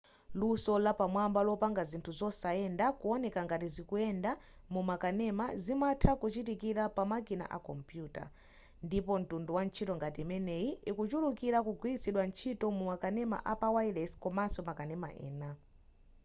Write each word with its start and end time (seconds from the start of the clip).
luso 0.39 0.73
lapamwamba 0.85 1.39
lopanga 1.47 1.83
zinthu 1.89 2.11
zosayenda 2.19 2.85
kuoneka 2.99 3.39
ngati 3.47 3.67
zikuyenda 3.75 4.31
mumakanema 4.73 5.45
zimatha 5.63 6.11
kuchitikira 6.21 6.83
pamakina 6.95 7.45
akompuyuta 7.57 8.23
ndipo 8.85 9.11
mtundu 9.21 9.51
wa 9.57 9.63
ntchito 9.67 9.93
ngati 9.99 10.19
imeneyi 10.25 10.69
ikuchulukira 10.89 11.57
kugwiritsidwa 11.65 12.23
ntchito 12.29 12.65
mumakanema 12.77 13.37
apawayilesi 13.53 14.15
komaso 14.23 14.59
makanema 14.69 15.09
ena 15.27 15.49